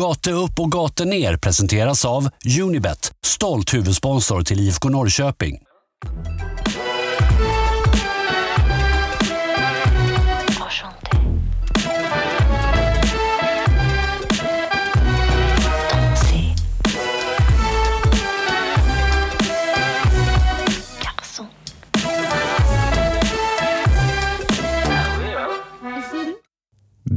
[0.00, 2.28] Gate upp och gate ner presenteras av
[2.62, 5.58] Unibet, stolt huvudsponsor till IFK Norrköping.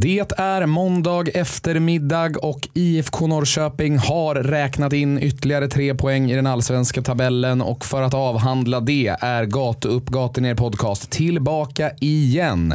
[0.02, 6.48] Det är måndag eftermiddag och IFK Norrköping har räknat in ytterligare tre poäng i den
[6.48, 12.74] allsvenska tabellen och för att avhandla det är Gatu upp, gatu ner podcast tillbaka igen.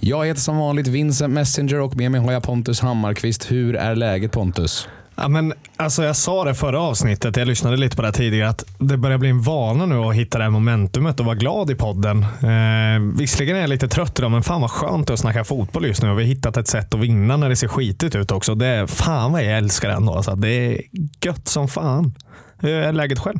[0.00, 3.50] Jag heter som vanligt Vincent Messenger och med mig har jag Pontus Hammarkvist.
[3.50, 4.88] Hur är läget Pontus?
[5.22, 8.64] Ja, men, alltså jag sa det förra avsnittet, jag lyssnade lite på det tidigare, att
[8.78, 11.74] det börjar bli en vana nu att hitta det här momentumet och vara glad i
[11.74, 12.22] podden.
[12.22, 16.02] Eh, visserligen är jag lite trött idag, men fan vad skönt att snacka fotboll just
[16.02, 16.10] nu.
[16.10, 18.54] Och vi har hittat ett sätt att vinna när det ser skitigt ut också.
[18.54, 20.14] Det är, fan vad jag älskar det ändå.
[20.14, 20.80] Alltså, det är
[21.24, 22.14] gött som fan.
[22.58, 23.38] Hur är läget själv?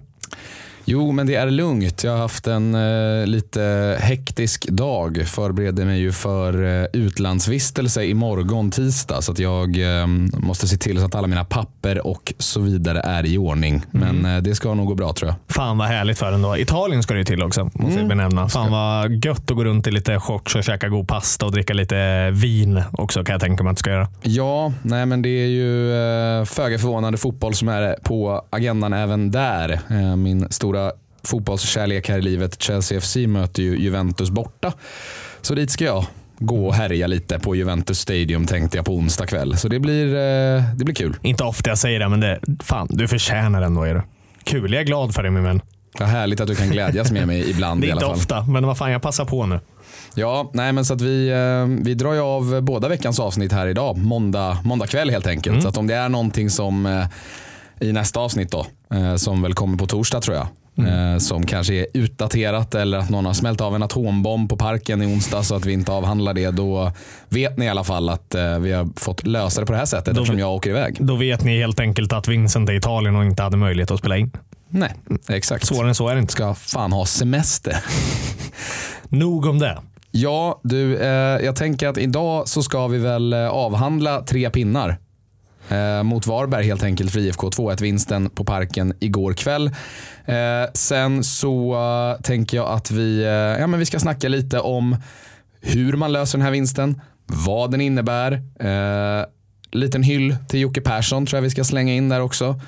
[0.84, 2.04] Jo, men det är lugnt.
[2.04, 5.22] Jag har haft en eh, lite hektisk dag.
[5.26, 9.22] Förbereder mig ju för eh, utlandsvistelse imorgon tisdag.
[9.22, 10.06] Så att jag eh,
[10.38, 13.82] måste se till så att alla mina papper och så vidare är i ordning.
[13.90, 15.54] Men eh, det ska nog gå bra tror jag.
[15.56, 16.56] Fan vad härligt för en då.
[16.58, 17.98] Italien ska det ju till också, måste Mm.
[17.98, 18.48] jag benämna.
[18.48, 21.74] Fan vad gött att gå runt i lite shorts och käka god pasta och dricka
[21.74, 24.08] lite vin också kan jag tänka mig att du ska göra.
[24.22, 29.30] Ja, nej men det är ju eh, föga förvånande fotboll som är på agendan även
[29.30, 29.80] där.
[29.90, 30.71] Eh, min stora
[31.24, 34.72] fotbollskärlek här i livet, Chelsea FC, möter ju Juventus borta.
[35.40, 36.06] Så dit ska jag
[36.38, 39.56] gå och härja lite på Juventus Stadium tänkte jag på onsdag kväll.
[39.56, 41.16] Så det blir, eh, det blir kul.
[41.22, 43.82] Inte ofta jag säger det, men det, fan, du förtjänar ändå.
[43.82, 44.02] Är du.
[44.44, 45.60] Kul, jag är glad för dig min vän.
[45.98, 48.78] Vad härligt att du kan glädjas med mig ibland Det är inte ofta, men vad
[48.78, 49.60] fan, jag passar på nu.
[50.14, 53.66] Ja, nej men så att vi, eh, vi drar ju av båda veckans avsnitt här
[53.66, 53.98] idag.
[53.98, 55.62] Måndag, måndag kväll helt enkelt.
[55.62, 57.06] Så att om det är någonting som eh,
[57.80, 58.66] i nästa avsnitt då,
[59.16, 60.46] som väl kommer på torsdag tror jag.
[60.78, 65.02] Eh, Som kanske är utdaterat eller att någon har smält av en atombomb på parken
[65.02, 66.50] i onsdag så att vi inte avhandlar det.
[66.50, 66.92] Då
[67.28, 69.86] vet ni i alla fall att eh, vi har fått lösa det på det här
[69.86, 70.96] sättet eftersom jag åker iväg.
[71.00, 73.98] Då vet ni helt enkelt att Vincent är i Italien och inte hade möjlighet att
[73.98, 74.30] spela in.
[74.68, 74.94] Nej,
[75.28, 75.66] exakt.
[75.66, 76.32] Svårare än så är det inte.
[76.32, 77.76] Ska fan ha semester.
[79.08, 79.78] Nog om det.
[80.10, 84.96] Ja, du, eh, jag tänker att idag så ska vi väl eh, avhandla tre pinnar.
[85.72, 89.66] Eh, mot Varberg helt enkelt för IFK 2-1-vinsten på parken igår kväll.
[90.24, 94.60] Eh, sen så uh, tänker jag att vi, uh, ja, men vi ska snacka lite
[94.60, 94.96] om
[95.60, 98.32] hur man löser den här vinsten, vad den innebär.
[98.60, 99.26] Eh,
[99.72, 102.60] liten hyll till Jocke Persson tror jag vi ska slänga in där också.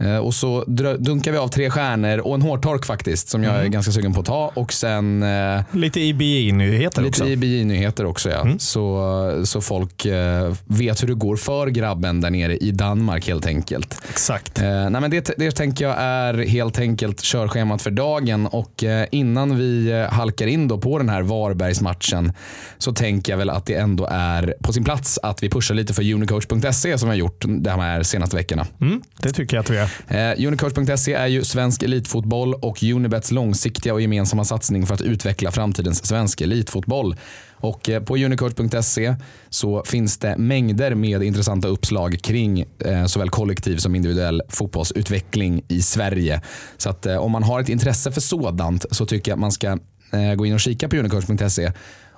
[0.00, 0.64] Eh, och så
[0.98, 4.20] dunkar vi av tre stjärnor och en hårtork faktiskt som jag är ganska sugen på
[4.20, 4.52] att ta.
[4.54, 7.24] Och sen eh, Lite IBI-nyheter också.
[7.24, 8.46] Lite IBI-nyheter också ja.
[8.58, 13.46] Så, så folk eh, vet hur det går för grabben där nere i Danmark helt
[13.46, 14.02] enkelt.
[14.08, 14.58] Exakt.
[14.58, 19.56] Eh, nej men det, det tänker jag är helt enkelt körschemat för dagen och innan
[19.56, 22.32] vi halkar in då på den här Varbergsmatchen
[22.78, 25.94] så tänker jag väl att det ändå är på sin plats att vi pushar lite
[25.94, 28.66] för unicoach.se som vi har gjort de här senaste veckorna.
[28.80, 29.89] Mm, det tycker jag att vi gör.
[30.08, 35.50] Eh, Unicoach.se är ju svensk elitfotboll och Unibets långsiktiga och gemensamma satsning för att utveckla
[35.50, 37.16] framtidens svenska elitfotboll.
[37.60, 39.14] Och eh, på unicoach.se
[39.48, 45.82] så finns det mängder med intressanta uppslag kring eh, såväl kollektiv som individuell fotbollsutveckling i
[45.82, 46.40] Sverige.
[46.76, 49.52] Så att eh, om man har ett intresse för sådant så tycker jag att man
[49.52, 49.78] ska
[50.12, 51.72] eh, gå in och kika på unicoach.se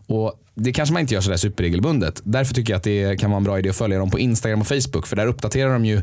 [0.06, 2.20] och det kanske man inte gör sådär superregelbundet.
[2.24, 4.60] Därför tycker jag att det kan vara en bra idé att följa dem på Instagram
[4.60, 5.06] och Facebook.
[5.06, 6.02] För där uppdaterar de ju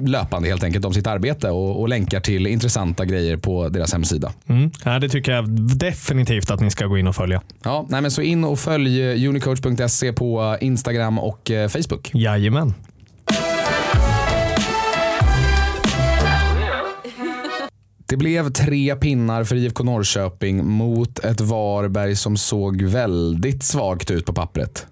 [0.00, 4.32] löpande helt enkelt om sitt arbete och, och länkar till intressanta grejer på deras hemsida.
[4.46, 4.70] Mm.
[4.84, 7.42] Ja, det tycker jag definitivt att ni ska gå in och följa.
[7.62, 12.10] Ja, nej men så in och följ unicoach.se på Instagram och eh, Facebook.
[12.14, 12.74] Jajamän.
[18.08, 24.26] Det blev tre pinnar för IFK Norrköping mot ett Varberg som såg väldigt svagt ut
[24.26, 24.86] på pappret.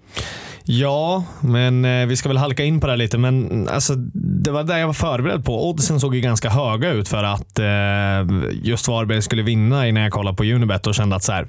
[0.63, 3.17] Ja, men eh, vi ska väl halka in på det här lite.
[3.17, 5.69] Men mm, alltså, det var det jag var förberedd på.
[5.69, 10.11] Oddsen såg ju ganska höga ut för att eh, just Varberg skulle vinna innan jag
[10.11, 11.47] kollade på Unibet och kände att så här,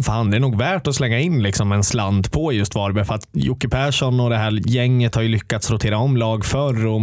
[0.00, 3.04] fan, det är nog värt att slänga in liksom en slant på just Varberg.
[3.04, 6.86] För att Jocke Persson och det här gänget har ju lyckats rotera om lag förr.
[6.86, 7.00] Och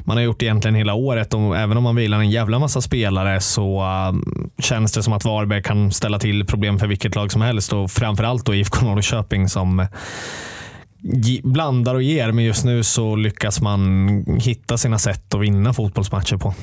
[0.00, 2.80] man har gjort det egentligen hela året och även om man vilar en jävla massa
[2.80, 7.32] spelare så um, känns det som att Varberg kan ställa till problem för vilket lag
[7.32, 9.86] som helst och framförallt då IFK Norrköping som eh,
[11.42, 14.08] blandar och ger, men just nu så lyckas man
[14.40, 16.54] hitta sina sätt att vinna fotbollsmatcher på.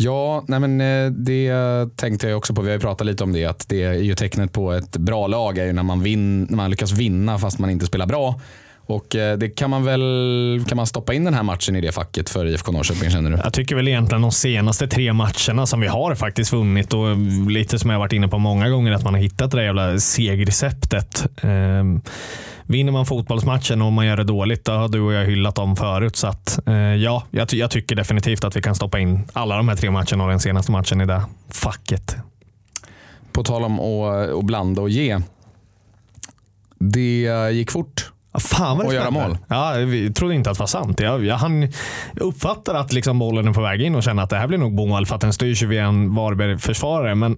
[0.00, 1.52] Ja, nej men eh, det
[1.96, 2.62] tänkte jag också på.
[2.62, 3.44] Vi har ju pratat lite om det.
[3.44, 6.56] Att det är ju tecknet på ett bra lag är ju när man, vin, när
[6.56, 8.40] man lyckas vinna fast man inte spelar bra.
[8.88, 11.92] Och eh, det kan man väl kan man stoppa in den här matchen i det
[11.92, 13.36] facket för IFK Norrköping känner du?
[13.44, 17.16] Jag tycker väl egentligen de senaste tre matcherna som vi har faktiskt vunnit och
[17.50, 19.98] lite som jag varit inne på många gånger att man har hittat det där jävla
[19.98, 21.26] segerreceptet.
[21.42, 21.84] Eh,
[22.66, 25.76] vinner man fotbollsmatchen och man gör det dåligt, då har du och jag hyllat dem
[25.76, 26.16] förut.
[26.16, 29.68] Så att, eh, ja, jag, jag, tycker definitivt att vi kan stoppa in alla de
[29.68, 32.16] här tre matcherna och den senaste matchen i det facket.
[33.32, 35.18] På tal om att, att blanda och ge.
[36.78, 39.38] Det gick fort Fan vad det och göra mål.
[39.48, 41.00] Ja, vi trodde inte att det var sant.
[41.00, 41.68] Jag, jag, han
[42.20, 44.72] uppfattar att liksom bollen är på väg in och känner att det här blir nog
[44.72, 47.14] mål för att den styrs via en Varberg-försvarare.
[47.14, 47.36] Men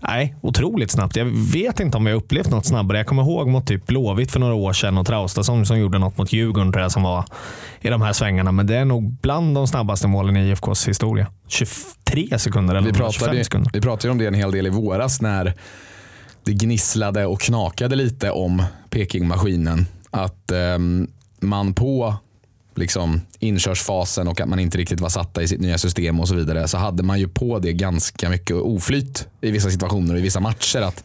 [0.00, 1.16] nej, otroligt snabbt.
[1.16, 2.98] Jag vet inte om har upplevt något snabbare.
[2.98, 6.18] Jag kommer ihåg mot typ Blåvitt för några år sedan och Traustason som gjorde något
[6.18, 7.24] mot Djurgården tror jag, som var
[7.80, 8.52] i de här svängarna.
[8.52, 11.26] Men det är nog bland de snabbaste målen i IFKs historia.
[11.48, 13.70] 23 sekunder eller vi pratade, 25 sekunder.
[13.74, 15.54] Vi pratade om det en hel del i våras när
[16.44, 20.78] det gnisslade och knakade lite om Pekingmaskinen att eh,
[21.40, 22.14] man på
[22.74, 26.34] liksom, inkörsfasen och att man inte riktigt var satta i sitt nya system och så
[26.34, 30.22] vidare så hade man ju på det ganska mycket oflyt i vissa situationer och i
[30.22, 30.80] vissa matcher.
[30.80, 31.04] att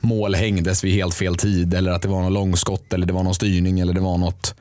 [0.00, 3.22] Mål hängdes vid helt fel tid eller att det var något långskott eller det var
[3.22, 4.54] någon styrning eller det var något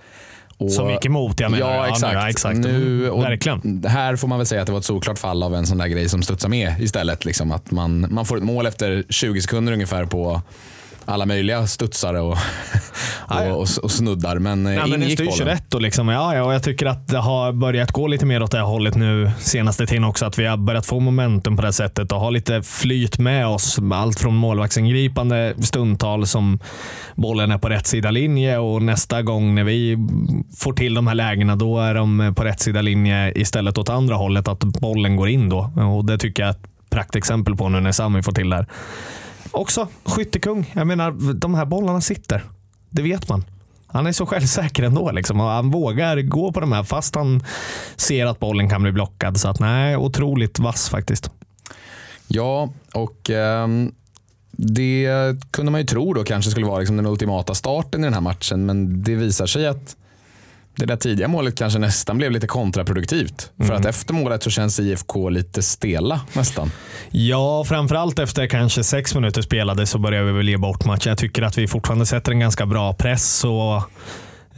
[0.57, 1.75] och, som gick emot, jag menar.
[1.75, 2.13] Ja, exakt.
[2.13, 2.59] Ja, exakt.
[2.59, 3.83] Nu, Verkligen.
[3.87, 5.87] Här får man väl säga att det var ett såklart fall av en sån där
[5.87, 7.25] grej som studsar med istället.
[7.25, 10.41] Liksom, att man, man får ett mål efter 20 sekunder ungefär på
[11.05, 12.37] alla möjliga studsare och,
[13.27, 14.39] och, och, och snuddar.
[14.39, 15.47] Men ja, in men gick bollen.
[15.47, 18.43] rätt och liksom, ja, ja, och jag tycker att det har börjat gå lite mer
[18.43, 20.25] åt det hållet nu senaste tiden också.
[20.25, 23.79] Att vi har börjat få momentum på det sättet och ha lite flyt med oss.
[23.93, 26.59] Allt från målvaktsingripande stundtal som
[27.15, 29.97] bollen är på rätt sida linje och nästa gång när vi
[30.57, 34.15] får till de här lägena då är de på rätt sida linje istället åt andra
[34.15, 34.47] hållet.
[34.47, 35.71] Att bollen går in då.
[35.97, 38.67] Och Det tycker jag är ett praktexempel på nu när Sami får till det här.
[39.51, 40.71] Också skyttekung.
[40.75, 42.43] Jag menar, de här bollarna sitter.
[42.89, 43.45] Det vet man.
[43.87, 45.11] Han är så självsäker ändå.
[45.11, 45.39] Liksom.
[45.39, 47.43] Han vågar gå på de här fast han
[47.95, 49.39] ser att bollen kan bli blockad.
[49.39, 51.31] Så att nej, otroligt vass faktiskt.
[52.27, 53.67] Ja, och eh,
[54.51, 55.09] det
[55.51, 58.21] kunde man ju tro då kanske skulle vara liksom den ultimata starten i den här
[58.21, 58.65] matchen.
[58.65, 59.95] Men det visar sig att
[60.75, 63.51] det där tidiga målet kanske nästan blev lite kontraproduktivt.
[63.57, 63.77] För mm.
[63.77, 66.71] att efter målet så känns IFK lite stela nästan.
[67.11, 71.09] Ja, framförallt efter kanske sex minuter spelade så börjar vi väl ge bort matchen.
[71.09, 73.43] Jag tycker att vi fortfarande sätter en ganska bra press.
[73.43, 73.83] och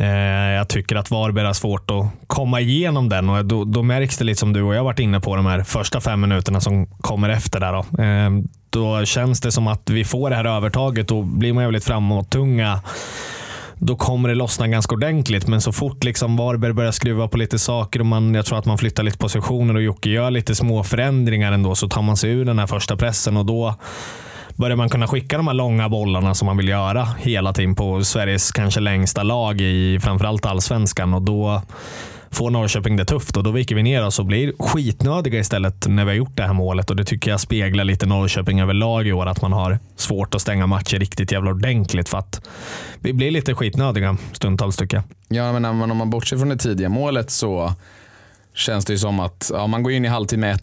[0.02, 4.18] eh, jag tycker att Varberg har svårt att komma igenom den och då, då, märks
[4.18, 6.88] det lite som du och jag varit inne på de här första fem minuterna som
[6.88, 7.60] kommer efter.
[7.60, 7.74] där.
[7.74, 8.04] Då.
[8.04, 8.30] Eh,
[8.70, 12.82] då känns det som att vi får det här övertaget och blir man jävligt framåt-tunga
[13.86, 15.48] då kommer det lossna ganska ordentligt.
[15.48, 18.66] Men så fort liksom Varberg börjar skruva på lite saker och man, jag tror att
[18.66, 22.32] man flyttar lite positioner och Jocke gör lite små förändringar ändå så tar man sig
[22.32, 23.76] ur den här första pressen och då
[24.56, 28.04] börjar man kunna skicka de här långa bollarna som man vill göra hela tiden på
[28.04, 31.14] Sveriges kanske längsta lag i framförallt allsvenskan.
[31.14, 31.62] Och då
[32.34, 36.06] får Norrköping det tufft och då viker vi ner oss och blir skitnödiga istället när
[36.06, 36.90] vi har gjort det här målet.
[36.90, 40.42] Och Det tycker jag speglar lite Norrköping överlag i år, att man har svårt att
[40.42, 42.48] stänga matcher riktigt jävla ordentligt för att
[43.00, 45.04] vi blir lite skitnödiga stundtals tycker jag.
[45.38, 47.74] Ja, men om man bortser från det tidiga målet så
[48.54, 50.60] känns det ju som att ja, man går in i halvtid med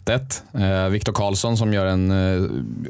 [0.53, 0.85] 1-1.
[0.85, 2.49] Eh, Viktor Karlsson som gör en eh,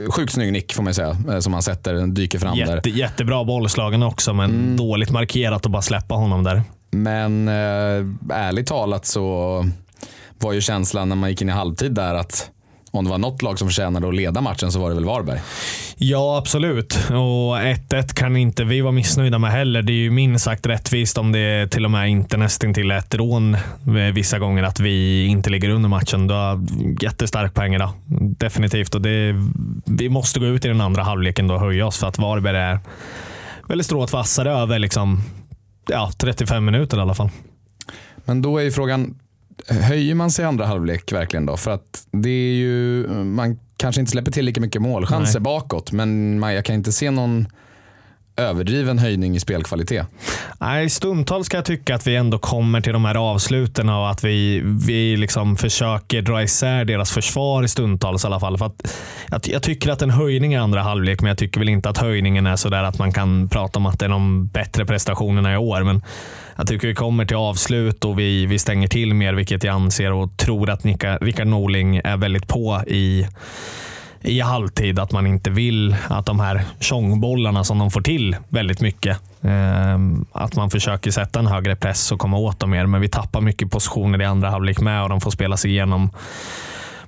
[0.09, 2.91] sjukt snygg nick får man säga, eh, som han sätter, dyker fram Jätte, där.
[2.91, 4.77] Jättebra bollslagen också, men mm.
[4.77, 6.63] dåligt markerat att bara släppa honom där.
[6.91, 9.65] Men eh, ärligt talat så
[10.39, 12.51] var ju känslan när man gick in i halvtid där att
[12.91, 15.39] om det var något lag som förtjänade att leda matchen så var det väl Varberg.
[15.97, 16.93] Ja, absolut.
[17.09, 19.81] Och 1-1 kan inte vi vara missnöjda med heller.
[19.81, 23.15] Det är ju minst sagt rättvist om det till och med inte nästan till ett
[23.15, 23.57] rån
[24.13, 26.27] vissa gånger att vi inte ligger under matchen.
[26.27, 26.65] Du har
[27.01, 27.89] jättestark poäng idag.
[28.37, 28.95] Definitivt.
[28.95, 29.35] Och det,
[29.85, 32.79] vi måste gå ut i den andra halvleken och höja oss för att Varberg är
[33.67, 35.23] väldigt strået vassare över liksom
[35.91, 37.29] ja, 35 minuter i alla fall.
[38.25, 39.19] Men då är ju frågan,
[39.67, 41.57] höjer man sig i andra halvlek verkligen då?
[41.57, 45.43] För att det är ju, man kanske inte släpper till lika mycket målchanser Nej.
[45.43, 47.47] bakåt, men man, jag kan inte se någon
[48.35, 50.07] överdriven höjning i spelkvalitet.
[50.59, 54.23] Nej, stundtals ska jag tycka att vi ändå kommer till de här avsluten och att
[54.23, 58.57] vi, vi liksom försöker dra isär deras försvar i stundtals i alla fall.
[58.57, 58.87] För att
[59.29, 61.97] jag, jag tycker att en höjning i andra halvlek, men jag tycker väl inte att
[61.97, 65.57] höjningen är sådär att man kan prata om att det är de bättre prestationerna i
[65.57, 65.83] år.
[65.83, 66.01] Men
[66.55, 70.11] jag tycker vi kommer till avslut och vi, vi stänger till mer, vilket jag anser
[70.11, 70.85] och tror att
[71.21, 73.27] Rickard Norling är väldigt på i
[74.21, 78.81] i halvtid att man inte vill att de här tjongbollarna som de får till väldigt
[78.81, 79.99] mycket, eh,
[80.31, 82.85] att man försöker sätta en högre press och komma åt dem mer.
[82.85, 86.09] Men vi tappar mycket positioner i andra halvlek med och de får spela sig igenom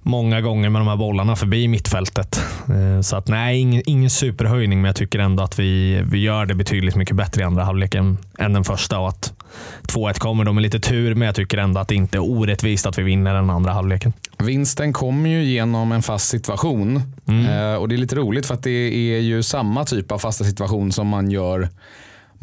[0.06, 2.44] många gånger med de här bollarna förbi mittfältet.
[2.70, 6.46] Eh, Så att nej, ingen, ingen superhöjning, men jag tycker ändå att vi, vi gör
[6.46, 9.00] det betydligt mycket bättre i andra halvleken än den första.
[9.00, 9.34] Och att
[9.82, 12.86] 2-1 kommer då med lite tur, men jag tycker ändå att det inte är orättvist
[12.86, 14.14] att vi vinner den andra halvleken.
[14.38, 16.96] Vinsten kommer ju genom en fast situation.
[17.28, 20.44] Eh, och Det är lite roligt för att det är ju samma typ av fasta
[20.44, 21.70] situation som man gör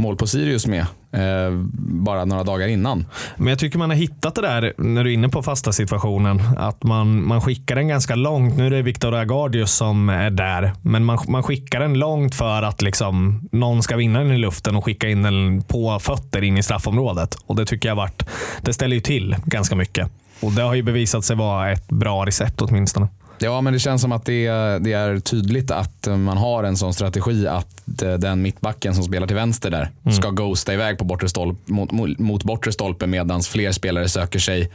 [0.00, 0.80] mål på Sirius med
[1.12, 3.06] eh, bara några dagar innan.
[3.36, 6.42] Men jag tycker man har hittat det där när du är inne på fasta situationen.
[6.56, 8.56] Att man, man skickar den ganska långt.
[8.56, 10.72] Nu är det Victor Agardius som är där.
[10.82, 14.76] Men man, man skickar den långt för att liksom någon ska vinna den i luften
[14.76, 17.34] och skicka in den på fötter in i straffområdet.
[17.46, 18.22] Och Det tycker jag varit,
[18.62, 20.10] det ställer ju till ganska mycket.
[20.40, 23.08] Och Det har ju bevisat sig vara ett bra recept åtminstone.
[23.42, 26.76] Ja, men det känns som att det är, det är tydligt att man har en
[26.76, 31.04] sån strategi att eh, den mittbacken som spelar till vänster där ska ghosta iväg på
[31.04, 34.70] bortre stolp, mot, mot, bortre stolpe medan fler spelare söker sig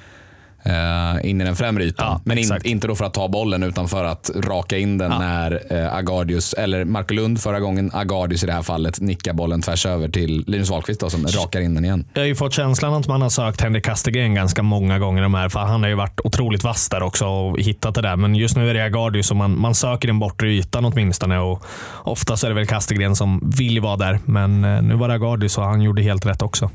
[0.65, 2.07] eh, in i den främre ytan.
[2.07, 5.11] Ja, men in, inte då för att ta bollen utan för att raka in den
[5.11, 5.19] Ja.
[5.19, 9.61] när eh, Agardius, eller Marco Lund förra gången, Agardius i det här fallet, nickar bollen
[9.61, 12.05] tvärs över till Linus Wahlqvist då, som rakar in den igen.
[12.13, 15.21] Jag har ju fått känslan att man har sökt Henrik Kastegren ganska många gånger.
[15.21, 18.15] De här, för han har ju varit otroligt vass där också och hittat det där.
[18.15, 21.39] Men just nu är det Agardius och man, man söker den bortre ytan åtminstone.
[21.39, 21.65] Och
[22.03, 24.19] ofta så är det väl Kastegren som vill vara där.
[24.25, 26.69] Men eh, nu var det Agardius och han gjorde helt rätt också.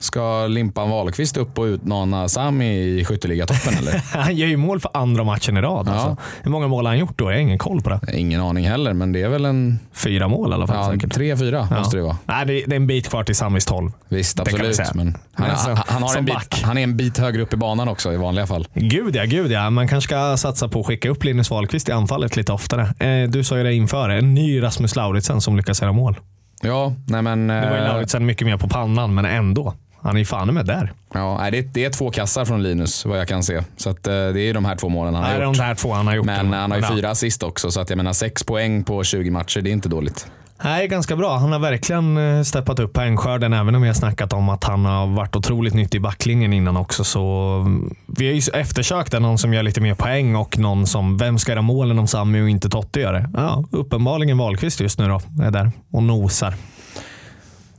[0.00, 4.02] Ska Limpan Wahlqvist upp och utmana Sami i skytteligatoppen eller?
[4.18, 5.86] Han gör ju mål för andra matchen i rad.
[5.88, 5.92] Ja.
[5.92, 6.16] Alltså.
[6.42, 7.24] Hur många mål har han gjort då?
[7.24, 8.00] Jag har ingen koll på det.
[8.12, 11.12] Ingen aning heller, men det är väl en Fyra mål i alla fall ja, säkert.
[11.14, 11.78] tre, fyra Ja.
[11.78, 12.16] måste det vara.
[12.26, 13.92] Nej, det, är en bit kvar till Samis 12.
[14.08, 14.80] Visst, absolut.
[14.94, 17.52] Men han, Men så- han, han, har en bit, han är en bit högre upp
[17.52, 18.66] i banan också i vanliga fall.
[18.74, 19.70] Gud ja, gud ja.
[19.70, 22.82] Man kanske ska satsa på att skicka upp Linus Wahlqvist i anfallet lite oftare.
[23.08, 24.08] Eh, du sa ju det inför.
[24.08, 26.16] En ny Rasmus Lauritsen som lyckas göra mål.
[26.62, 27.46] Ja, nej men...
[27.46, 29.74] Det var ju eh, Lauritsen mycket mer på pannan, men ändå.
[30.02, 30.92] Han är ju fan med där.
[31.14, 33.62] ja, det, är- det är två kassar från Linus vad jag kan se.
[33.76, 35.56] Så att, eh, det är de här två målen han har Nej, gjort.
[35.56, 36.26] de där två han har gjort.
[36.26, 39.30] Men han har ju fyra assist också, så att jag menar sex poäng på 20
[39.30, 40.26] matcher, det är inte dåligt.
[40.64, 41.36] Nej, ganska bra.
[41.36, 44.84] Han har verkligen eh, steppat upp poängskörden, även om vi har snackat om att han
[44.84, 47.04] har varit otroligt nyttig i backlinjen innan också.
[47.04, 47.20] Så
[47.66, 51.38] mm, vi har ju eftersökt någon som gör lite mer poäng och någon som, vem
[51.38, 53.30] ska göra målen om Sami och inte Totte gör det?
[53.34, 56.54] Ja, uppenbarligen Wahlqvist just nu då, är där och nosar.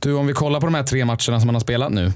[0.02, 2.12] Du, om vi kollar på de här tre matcherna som han har spelat nu.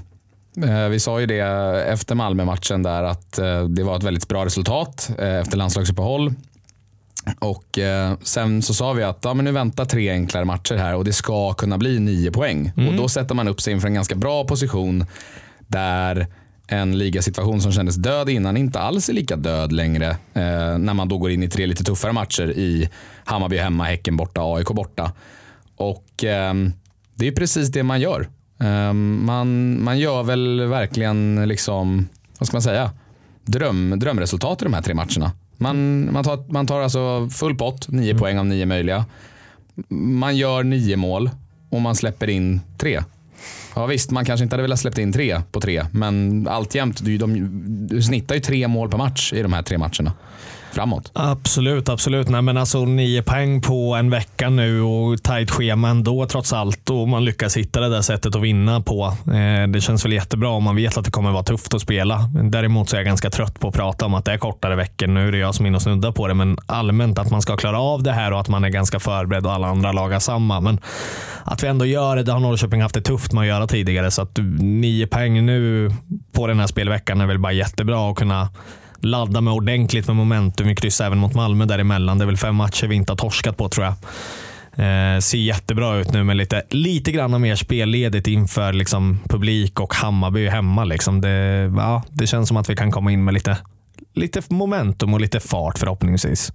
[0.63, 1.39] Eh, Vi sa ju det
[1.87, 6.33] efter Malmö-matchen där att eh, det var ett väldigt bra resultat eh, efter landslagsuppehåll.
[7.39, 10.95] Och eh, sen så sa vi att ja, men nu väntar tre enklare matcher här
[10.95, 12.71] och det ska kunna bli nio poäng.
[12.75, 15.05] Och då sätter man upp sig inför en ganska bra position
[15.67, 16.27] där
[16.67, 20.09] en ligasituation som kändes död innan inte alls är lika död längre.
[20.33, 22.89] Eh, när man då går in i tre lite tuffare matcher i
[23.25, 25.11] Hammarby hemma, Häcken borta, AIK borta.
[25.75, 26.73] Och ehm,
[27.15, 28.29] det är precis det man gör.
[28.59, 32.07] Ehm, man, man gör väl verkligen, liksom,
[32.39, 32.91] vad ska man säga,
[33.43, 35.31] dröm, drömresultat i de här tre matcherna.
[35.57, 39.05] Man, man, tar, man tar alltså full pott, nio poäng av nio möjliga.
[39.89, 41.29] Man gör nio mål
[41.69, 43.03] och man släpper in tre.
[43.75, 47.17] Ja visst, man kanske inte hade velat släppa in tre på tre, men alltjämt, du,
[47.17, 50.13] de, du snittar ju tre mål per match i de här tre matcherna.
[50.75, 51.11] Framåt.
[51.13, 52.29] Absolut, absolut.
[52.29, 56.89] Nej, men alltså nio poäng på en vecka nu och tajt schema ändå trots allt.
[56.89, 59.05] Och man lyckas hitta det där sättet att vinna på.
[59.27, 62.29] Eh, det känns väl jättebra om man vet att det kommer vara tufft att spela.
[62.43, 65.07] Däremot så är jag ganska trött på att prata om att det är kortare veckor.
[65.07, 67.41] Nu är det jag som är inne och snuddar på det, men allmänt att man
[67.41, 70.19] ska klara av det här och att man är ganska förberedd och alla andra lagar
[70.19, 70.59] samma.
[70.59, 70.79] Men
[71.43, 74.11] att vi ändå gör det, det har Norrköping haft det tufft med att göra tidigare.
[74.11, 75.91] Så att nio poäng nu
[76.31, 78.49] på den här spelveckan är väl bara jättebra att kunna
[78.99, 80.67] ladda med ordentligt med momentum.
[80.67, 82.17] Vi kryssar även mot Malmö däremellan.
[82.17, 83.93] Det är väl fem matcher vi inte har torskat på tror jag.
[84.77, 89.93] Eh, ser jättebra ut nu med lite, lite grann mer spelledigt inför liksom, publik och
[89.93, 90.83] Hammarby hemma.
[90.83, 91.21] Liksom.
[91.21, 91.29] Det,
[91.77, 93.57] ja, det känns som att vi kan komma in med lite,
[94.13, 96.51] lite momentum och lite fart förhoppningsvis.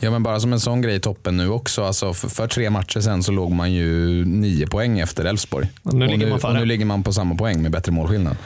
[0.00, 1.84] Ja men bara som en sån grej i toppen nu också.
[1.84, 5.68] Alltså för, för tre matcher sen så låg man ju nio poäng efter Elfsborg.
[5.82, 6.06] Nu nu,
[6.52, 8.36] nu ligger man på samma poäng med bättre målskillnad.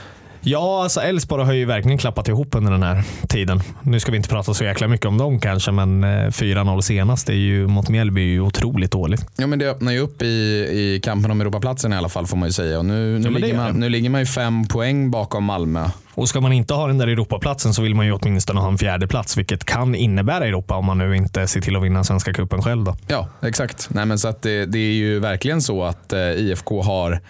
[0.42, 3.60] Ja, alltså Elfsborg har ju verkligen klappat ihop under den här tiden.
[3.82, 7.28] Nu ska vi inte prata så jäkla mycket om dem kanske, men eh, 4-0 senast
[7.28, 9.26] är ju, mot Mjällby är ju otroligt dåligt.
[9.36, 12.36] Ja men det öppnar ju upp i, i kampen om Europaplatsen i alla fall får
[12.36, 12.78] man ju säga.
[12.78, 15.88] Och nu, nu, det ligger man, nu ligger man ju fem poäng bakom Malmö.
[16.14, 18.78] Och ska man inte ha den där Europaplatsen så vill man ju åtminstone ha en
[18.78, 22.32] fjärde plats, vilket kan innebära Europa om man nu inte ser till att vinna Svenska
[22.32, 22.84] cupen själv.
[22.84, 22.96] Då.
[23.08, 23.88] Ja, exakt.
[23.90, 27.20] Nej, men så att det, det är ju verkligen så att eh, IFK har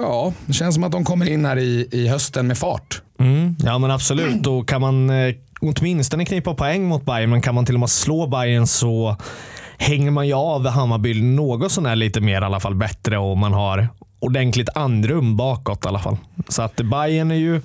[0.00, 3.02] Ja, det känns som att de kommer in här i, i hösten med fart.
[3.18, 3.56] Mm.
[3.64, 7.66] Ja men absolut, och kan man eh, åtminstone knipa poäng mot Bayern, men kan man
[7.66, 9.16] till och med slå Bayern så
[9.78, 13.52] hänger man ju av Hammarby något sånär lite mer i alla fall bättre och man
[13.52, 13.88] har
[14.20, 16.16] ordentligt andrum bakåt i alla fall.
[16.48, 17.60] Så att Bayern är ju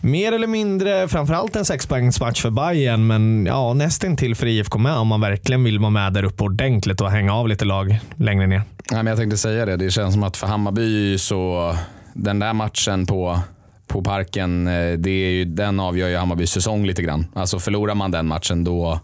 [0.00, 5.08] mer eller mindre framförallt en sexpoängsmatch för Bayern men ja, nästintill för IFK med om
[5.08, 8.62] man verkligen vill vara med där uppe ordentligt och hänga av lite lag längre ner.
[8.94, 9.76] Nej, men jag tänkte säga det.
[9.76, 11.76] Det känns som att för Hammarby så
[12.12, 13.40] den där matchen på
[13.86, 17.26] på Parken, eh, det är ju, den avgör ju Hammarbys säsong lite grann.
[17.34, 19.00] Alltså förlorar man den matchen då,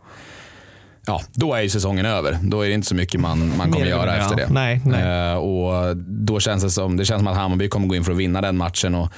[1.07, 2.39] ja, då är ju säsongen över.
[2.43, 4.49] Då är det inte så mycket man, man kommer göra efter det.
[4.51, 5.31] Nej, nej.
[5.31, 8.13] Eh, och då känns det som, det känns som att Hammarby kommer gå in för
[8.13, 8.95] att vinna den matchen.
[8.95, 9.13] Och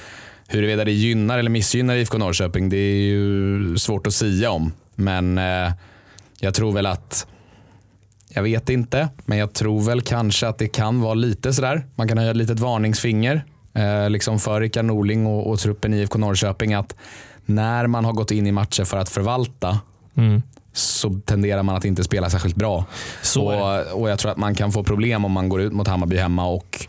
[0.47, 4.73] huruvida det gynnar eller missgynnar IFK Norrköping, det är ju svårt att sia om.
[4.95, 5.71] Men eh,
[6.39, 7.27] jag tror väl att
[8.33, 11.85] jag vet inte, men jag tror väl kanske att det kan vara lite sådär.
[11.95, 15.97] Man kan höja ett litet varningsfinger eh, liksom för Rickard Norling och, och truppen i
[16.01, 16.95] IFK Norrköping att
[17.45, 19.79] när man har gått in i matcher för att förvalta
[20.17, 20.41] Mm.
[20.73, 22.85] så tenderar man att inte spela särskilt bra.
[23.41, 26.17] Och, och Jag tror att man kan få problem om man går ut mot Hammarby
[26.17, 26.87] hemma och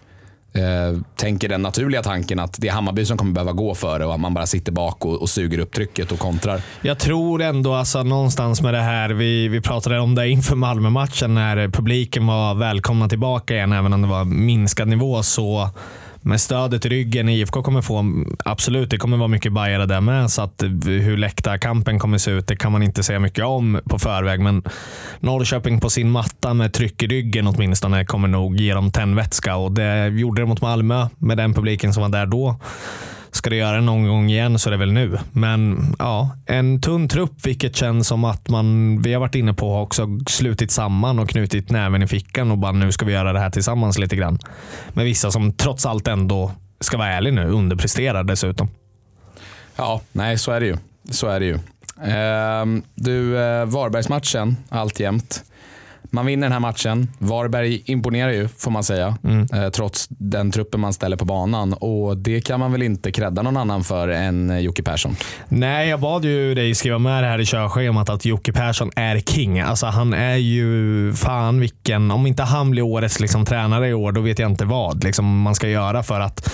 [0.58, 4.14] eh, tänker den naturliga tanken att det är Hammarby som kommer behöva gå före och
[4.14, 6.60] att man bara sitter bak och, och suger upp trycket och kontrar.
[6.82, 11.34] Jag tror ändå alltså någonstans med det här, vi, vi pratade om det inför Malmö-matchen
[11.34, 15.22] när publiken var välkomna tillbaka igen, även om det var minskad nivå.
[15.22, 15.70] så
[16.24, 18.04] med stödet i ryggen IFK kommer få,
[18.44, 20.30] absolut det kommer vara mycket bajare där med.
[20.30, 23.98] Så att hur läktarkampen kommer se ut det kan man inte säga mycket om på
[23.98, 24.40] förväg.
[24.40, 24.62] Men
[25.20, 29.56] Norrköping på sin matta med tryck i ryggen åtminstone kommer nog ge dem tändvätska.
[29.56, 32.56] Och det gjorde det mot Malmö med den publiken som var där då.
[33.34, 35.18] Ska du göra det någon gång igen så är det väl nu.
[35.32, 39.72] Men ja, en tunn trupp, vilket känns som att man, vi har varit inne på,
[39.72, 43.32] har också slutit samman och knutit näven i fickan och bara nu ska vi göra
[43.32, 44.38] det här tillsammans lite grann.
[44.92, 48.68] Med vissa som trots allt ändå, ska vara ärlig nu, underpresterar dessutom.
[49.76, 50.76] Ja, nej så är det ju.
[51.10, 51.54] Så är det ju.
[52.12, 55.44] Eh, du, eh, Varbergsmatchen alltjämt.
[56.14, 57.08] Man vinner den här matchen.
[57.18, 59.18] Varberg imponerar ju, får man säga.
[59.52, 61.72] Eh, trots den truppen man ställer på banan.
[61.72, 65.16] Och Det kan man väl inte credda någon annan för än eh, Jocke Persson.
[65.48, 69.20] Nej, jag bad ju dig skriva med det här i körschemat att Jocke Persson är
[69.20, 69.60] king.
[69.60, 74.12] Alltså han är ju fan vilken, om inte han blir årets liksom, tränare i år,
[74.12, 76.50] då vet jag inte vad liksom, man ska göra för att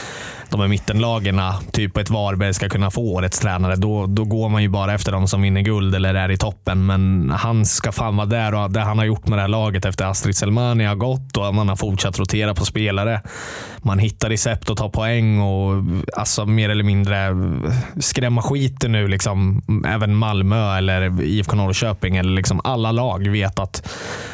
[0.50, 1.40] de här mittenlagen,
[1.72, 3.76] typ ett Varberg, ska kunna få årets tränare.
[3.76, 6.86] Då, då går man ju bara efter de som vinner guld eller är i toppen.
[6.86, 9.84] Men han ska fan vara där och det han har gjort med det här laget
[9.84, 13.20] efter Astrid Selmani har gått och man har fortsatt rotera på spelare.
[13.82, 15.82] Man hittar recept och tar poäng och
[16.16, 17.36] alltså mer eller mindre
[18.00, 19.08] skrämma skiten nu.
[19.08, 23.88] Liksom, även Malmö eller IFK Norrköping eller liksom alla lag vet att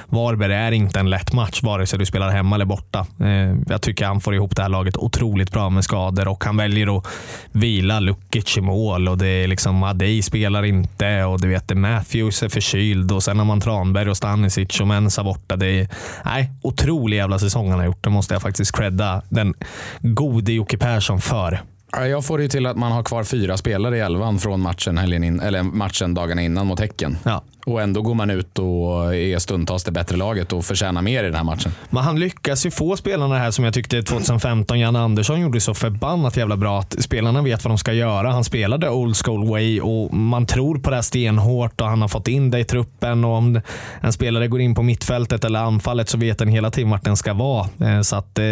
[0.09, 3.07] Varberg är inte en lätt match vare sig du spelar hemma eller borta.
[3.21, 6.57] Eh, Jag tycker han får ihop det här laget otroligt bra med skador och han
[6.57, 7.07] väljer att
[7.53, 12.43] vila Lukic i mål och det är liksom Adej spelar inte och du vet Matthews
[12.43, 15.57] är förkyld och sen har man Tranberg och Stanisic och Mensa borta.
[15.57, 15.89] Det är
[16.25, 18.05] nej, otrolig jävla säsong han har gjort.
[18.05, 19.55] Det måste jag faktiskt credda den
[20.03, 21.61] gode Jocke Persson för.
[21.93, 24.61] Ja, Jag får det ju till att man har kvar fyra spelare i elvan från
[24.61, 27.19] matchen, helgen in, eller matchen dagarna innan mot Häcken.
[27.25, 27.43] Ja.
[27.67, 31.27] Och ändå går man ut och är stundtals det bättre laget och förtjänar mer i
[31.27, 31.73] den här matchen.
[31.91, 35.75] Men han lyckas ju få spelarna här som jag tyckte 2015 Jan Andersson gjorde så
[35.75, 36.79] förbannat jävla bra.
[36.81, 38.31] Att spelarna vet vad de ska göra.
[38.33, 42.09] Han spelade old school way och man tror på det här stenhårt och han har
[42.09, 43.25] fått in det i truppen.
[43.25, 43.61] Och om
[44.01, 47.17] en spelare går in på mittfältet eller anfallet så vet den hela tiden vart den
[47.17, 47.67] ska vara.
[47.81, 48.45] Eh, Så att, eh,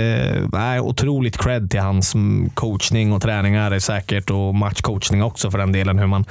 [0.52, 2.14] nej, otroligt cred till hans
[2.54, 5.98] coachning och träningar är säkert och matchcoachning också för den delen.
[5.98, 6.24] Hur man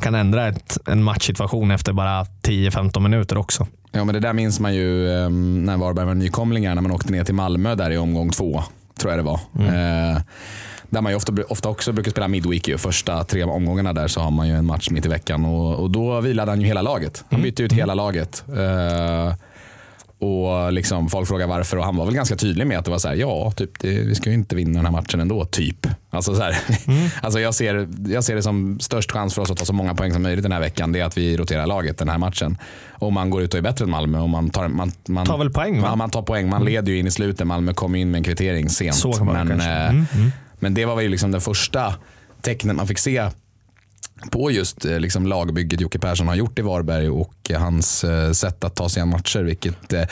[0.00, 3.66] kan ändra ett, en matchsituation efter bara 10-15 minuter också.
[3.92, 7.12] Ja, men det där minns man ju eh, när Varberg var nykomlingar, när man åkte
[7.12, 8.62] ner till Malmö där i omgång två,
[8.98, 9.40] tror jag det var.
[9.58, 10.18] Eh,
[10.90, 12.68] där man ju ofta, ofta också brukar spela midweek.
[12.68, 12.78] Ju.
[12.78, 15.90] Första tre omgångarna där så har man ju en match mitt i veckan och, och
[15.90, 17.24] då vilade han ju hela laget.
[17.30, 18.44] Han bytte ut hela laget.
[18.48, 19.34] Eh,
[20.18, 22.98] och liksom Folk frågar varför och han var väl ganska tydlig med att det var
[22.98, 25.86] så här, ja, typ, det, vi ska ju inte vinna den här matchen ändå, typ.
[26.10, 26.58] Alltså så här,
[27.22, 29.94] alltså jag, ser, jag ser det som störst chans för oss att ta så många
[29.94, 30.92] poäng som möjligt den här veckan.
[30.92, 32.58] Det är att vi roterar laget den här matchen.
[32.90, 34.18] Och man går ut och är bättre än Malmö.
[34.18, 35.76] Och man, tar, man, man, Tar väl poäng?
[35.76, 36.48] Ja, man tar poäng.
[36.48, 37.46] Man leder ju in i slutet.
[37.46, 38.94] Malmö kom in med en kvittering sent.
[38.96, 41.94] Så man men, eh, Mm, men det var ju liksom den första
[42.42, 43.30] tecknet man fick se
[44.30, 48.64] på just eh, liksom lagbygget Jocke Persson har gjort i Varberg och hans eh, sätt
[48.64, 49.40] att ta sig an matcher.
[49.40, 50.04] Vilket eh,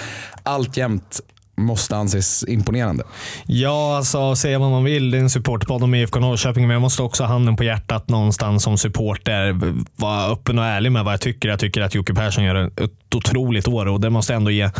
[0.42, 1.20] alltjämt
[1.56, 3.04] måste anses imponerande.
[3.46, 5.10] Ja, alltså säga vad man vill.
[5.10, 8.08] Det är en supportpodd om IFK Norrköping, men jag måste också ha handen på hjärtat
[8.08, 9.58] någonstans som supporter.
[9.96, 11.48] Vara öppen och ärlig med vad jag tycker.
[11.48, 14.70] Jag tycker att Jocke Persson gör ett otroligt år och det måste jag ändå ge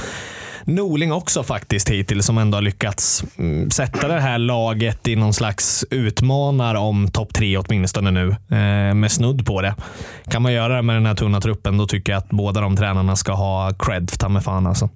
[0.65, 5.33] Norling också faktiskt hittills, som ändå har lyckats mm, sätta det här laget i någon
[5.33, 8.29] slags utmanar om topp tre åtminstone nu.
[8.31, 9.75] Eh, med snudd på det.
[10.31, 12.77] Kan man göra det med den här tunna truppen, då tycker jag att båda de
[12.77, 14.89] tränarna ska ha cred, ta mig fan alltså.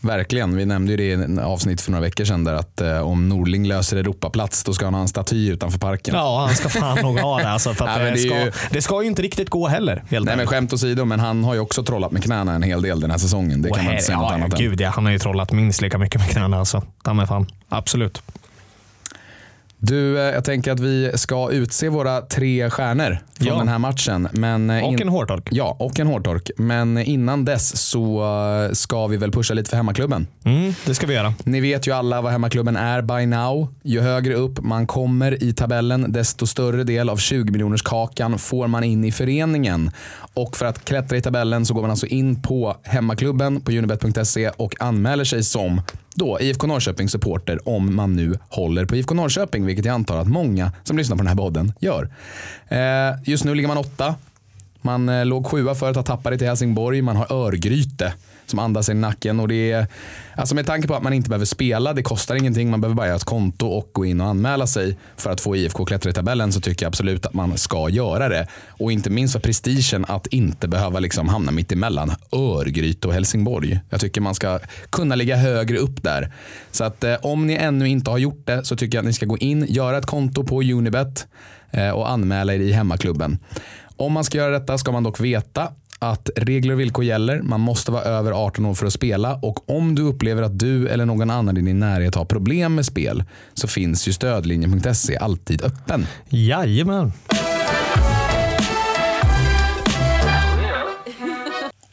[0.00, 0.56] Verkligen.
[0.56, 3.28] Vi nämnde ju det i en avsnitt för några veckor sedan där att eh, om
[3.28, 6.14] Norling löser Europaplats då ska han ha en staty utanför parken.
[6.14, 7.50] Ja, han ska fan nog ha det.
[7.50, 10.02] Alltså, för att Nej, det, ska, ju- det ska ju inte riktigt gå heller.
[10.10, 12.82] Helt Nej men skämt åsido, men han har ju också trollat med knäna en hel
[12.82, 13.62] del den här säsongen.
[13.62, 14.50] Det Och kan man inte säga något ja, än.
[14.50, 16.58] gud, ja, Han har ju trollat minst lika mycket med knäna.
[16.58, 16.82] Alltså.
[17.04, 17.46] Ta mig fan.
[17.68, 18.22] Absolut.
[19.82, 23.54] Du, eh, jag tänker att vi ska utse våra tre stjärnor från Ja.
[23.58, 24.28] den här matchen.
[24.32, 25.48] Men, eh, Och in- en hårtork.
[25.50, 26.50] Ja, och en hårtork.
[26.56, 28.22] Men innan dess så
[28.68, 30.26] eh, ska vi väl pusha lite för hemmaklubben.
[30.44, 31.34] Mm, det ska vi göra.
[31.44, 33.68] Ni vet ju alla vad hemmaklubben är by now.
[33.82, 38.66] Ju högre upp man kommer i tabellen, desto större del av 20 miljoners kakan får
[38.66, 39.90] man in i föreningen.
[40.34, 44.48] Och för att klättra i tabellen så går man alltså in på hemmaklubben på unibet.se
[44.48, 45.82] och anmäler sig som
[46.14, 50.28] då IFK Norrköping supporter om man nu håller på IFK Norrköping, vilket jag antar att
[50.28, 52.10] många som lyssnar på den här podden gör.
[52.68, 52.78] Eh,
[53.24, 54.14] just nu ligger man åtta.
[54.82, 57.02] Man eh, låg sjua för att ha tappat det till Helsingborg.
[57.02, 58.14] Man har Örgryte
[58.50, 59.40] som andas i nacken.
[59.40, 59.86] Och det är,
[60.36, 62.70] alltså med tanke på att man inte behöver spela, det kostar ingenting.
[62.70, 65.56] Man behöver bara göra ett konto och gå in och anmäla sig för att få
[65.56, 68.46] IFK klättra i tabellen så tycker jag absolut att man ska göra det.
[68.68, 73.80] Och inte minst för prestigen att inte behöva liksom hamna mitt emellan Örgryte och Helsingborg.
[73.90, 74.58] Jag tycker man ska
[74.90, 76.32] kunna ligga högre upp där.
[76.70, 79.12] Så att eh, om ni ännu inte har gjort det så tycker jag att ni
[79.12, 81.26] ska gå in, göra ett konto på Unibet
[81.70, 83.38] eh, och anmäla er i hemmaklubben.
[83.96, 87.42] Om man ska göra detta ska man dock veta att regler och villkor gäller.
[87.42, 90.88] Man måste vara över 18 år för att spela och om du upplever att du
[90.88, 95.64] eller någon annan i din närhet har problem med spel så finns ju stödlinjen.se alltid
[95.64, 96.06] öppen.
[96.28, 97.12] Jajamän.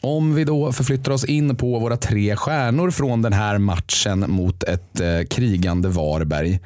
[0.00, 4.62] Om vi då förflyttar oss in på våra tre stjärnor från den här matchen mot
[4.62, 6.60] ett eh, krigande Varberg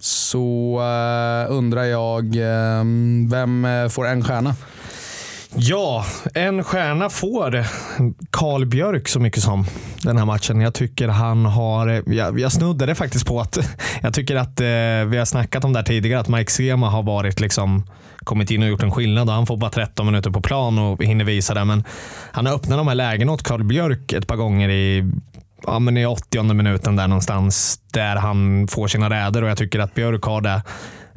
[0.00, 2.84] så eh, undrar jag eh,
[3.30, 4.54] vem eh, får en stjärna?
[5.54, 7.64] Ja, en stjärna får
[8.30, 9.66] Karl Björk så mycket som
[10.02, 10.60] den här matchen.
[10.60, 13.58] Jag tycker han har, jag, jag snuddade faktiskt på att
[14.02, 17.02] jag tycker att eh, vi har snackat om det här tidigare, att Mike Sema har
[17.02, 17.84] varit liksom
[18.18, 21.04] kommit in och gjort en skillnad och han får bara 13 minuter på plan och
[21.04, 21.64] hinner visa det.
[21.64, 21.84] Men
[22.32, 25.12] han har öppnat de här lägena åt Karl Björk ett par gånger i
[25.66, 29.78] ja, men i 80 minuten där någonstans där han får sina räder och jag tycker
[29.78, 30.62] att Björk har det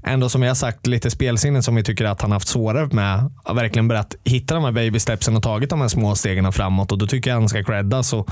[0.04, 3.32] ändå som jag sagt lite spelsinne som vi tycker att han haft svårare med.
[3.44, 6.92] Har verkligen börjat hitta de här baby stepsen och tagit de här små stegen framåt
[6.92, 8.14] och då tycker jag han ska creddas.
[8.14, 8.32] Och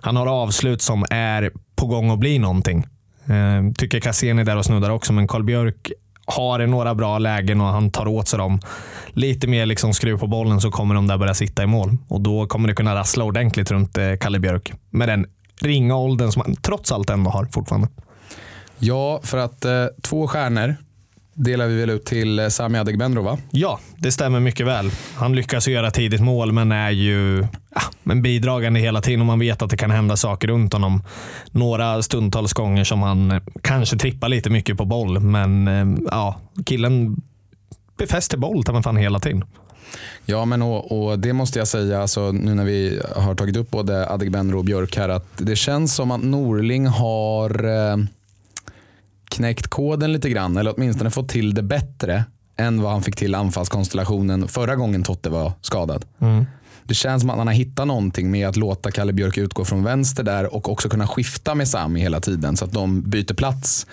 [0.00, 2.86] han har avslut som är på gång att bli någonting.
[3.26, 5.92] Eh, tycker Cassien är där och snuddar också, men Karl Björk
[6.26, 8.60] har några bra lägen och han tar åt sig dem.
[9.08, 12.20] Lite mer liksom skruv på bollen så kommer de där börja sitta i mål och
[12.20, 15.26] då kommer det kunna rassla ordentligt runt eh, Kalle Björk med den
[15.60, 17.88] ringa åldern som han trots allt ändå har fortfarande.
[18.78, 20.76] Ja, för att eh, två stjärnor
[21.44, 23.38] delar vi väl ut till eh, Sami Adegbenro va?
[23.50, 24.90] Ja, det stämmer mycket väl.
[25.14, 29.38] Han lyckas göra tidigt mål men är ju ja, men bidragande hela tiden och man
[29.38, 31.02] vet att det kan hända saker runt honom.
[31.50, 36.40] Några stundtals gånger som han eh, kanske trippar lite mycket på boll men eh, ja,
[36.66, 37.16] killen
[37.98, 39.44] befäster boll ta mig fan hela tiden.
[40.26, 43.70] Ja, men och, och det måste jag säga, alltså, nu när vi har tagit upp
[43.70, 47.96] både Adegbenro och Björk här, att det känns som att Norling har eh,
[49.30, 52.24] knäckt koden lite grann, eller åtminstone fått till det bättre
[52.56, 56.04] än vad han fick till anfallskonstellationen förra gången Totte var skadad.
[56.84, 59.84] Det känns som att han har hittat någonting med att låta Kalle Björk utgå från
[59.84, 63.86] vänster där och också kunna skifta med Sami hela tiden så att de byter plats.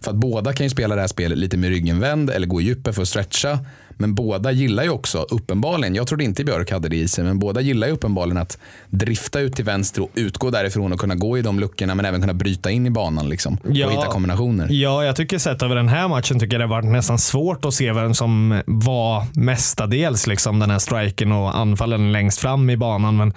[0.00, 2.60] För att båda kan ju spela det här spelet lite med ryggen vänd eller gå
[2.60, 3.58] i djupet för att stretcha.
[3.96, 7.38] Men båda gillar ju också, uppenbarligen, jag trodde inte Björk hade det i sig, men
[7.38, 8.58] båda gillar ju uppenbarligen att
[8.90, 12.20] drifta ut till vänster och utgå därifrån och kunna gå i de luckorna men även
[12.20, 13.86] kunna bryta in i banan liksom, Ja.
[13.86, 14.66] och hitta kombinationer.
[14.70, 17.74] Ja, jag tycker sett över den här matchen tycker jag det varit nästan svårt att
[17.74, 23.16] se vem som var mestadels liksom den här striken och anfallen längst fram i banan.
[23.16, 23.32] Men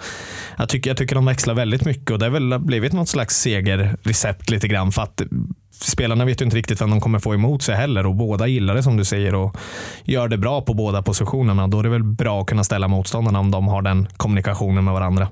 [0.58, 3.36] jag tycker, jag tycker de växlar väldigt mycket och det har väl blivit något slags
[3.40, 4.92] segerrecept lite grann.
[4.92, 5.22] För att
[5.82, 8.74] spelarna vet ju inte riktigt vem de kommer få emot sig heller och båda gillar
[8.74, 9.56] det som du säger och
[10.04, 11.68] gör det bra på båda positionerna.
[11.68, 14.94] Då är det väl bra att kunna ställa motståndarna om de har den kommunikationen med
[14.94, 15.28] varandra.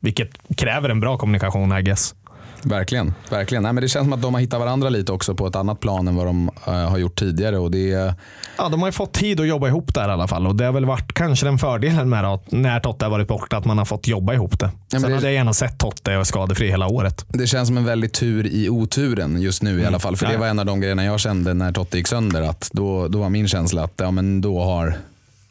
[0.00, 2.14] Vilket kräver en bra kommunikation I guess.
[2.62, 3.14] Verkligen.
[3.30, 3.62] verkligen.
[3.62, 5.80] Nej, men det känns som att de har hittat varandra lite också på ett annat
[5.80, 7.58] plan än vad de uh, har gjort tidigare.
[7.58, 8.14] Och det är,
[8.62, 10.64] Ja, de har ju fått tid att jobba ihop där i alla fall och det
[10.64, 13.78] har väl varit kanske den fördelen med att när Totte har varit borta, att man
[13.78, 14.70] har fått jobba ihop det.
[14.92, 17.24] men Sen det- hade jag gärna sett Totte skadefri hela året.
[17.28, 20.16] det känns som en väldig tur i oturen just nu i alla fall.
[20.16, 20.38] För det Ja.
[20.38, 22.42] var en av de grejerna jag kände när Totte gick sönder.
[22.42, 24.94] Att då, då var min känsla att ja, men då, har,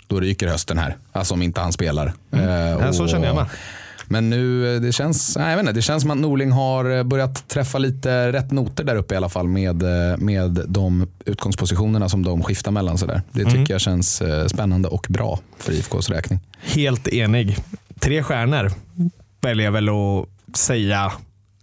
[0.07, 0.97] då ryker hösten här.
[1.11, 2.13] Alltså om inte han spelar.
[2.33, 3.45] Eh, Ja, så och- känner jag med.
[4.11, 6.97] Men nu, eh, det känns, nej, jag vet inte, det känns som att Norling har
[6.97, 11.07] eh, börjat träffa lite rätt noter där uppe i alla fall med, eh, med de
[11.25, 12.97] utgångspositionerna som de skiftar mellan.
[12.97, 13.21] Så där.
[13.31, 16.39] Det tycker jag känns spännande och bra för IFKs räkning.
[16.61, 17.57] Helt enig.
[17.99, 18.71] Tre stjärnor
[19.41, 21.11] väljer jag väl att säga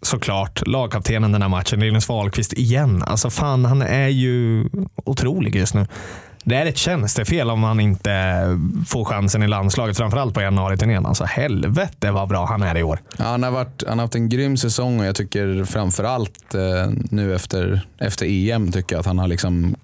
[0.03, 3.03] såklart lagkaptenen den här matchen, Linus Wahlqvist igen.
[3.03, 4.69] Alltså fan, han är ju
[5.05, 5.87] otrolig just nu.
[6.45, 8.11] Det är ett tjänstefel om han inte
[8.89, 11.07] får chansen i landslaget, framförallt på januari-turnén.
[11.07, 13.01] Alltså helvete vad bra han är i år.
[13.17, 16.93] Ja, han, har varit, han har haft en grym säsong och jag tycker framförallt eh,
[17.11, 19.77] nu efter, efter EM tycker jag att han har liksom